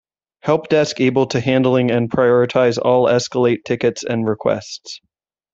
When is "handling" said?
1.39-1.91